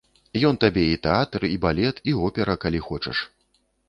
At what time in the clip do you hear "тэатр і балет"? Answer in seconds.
1.05-1.99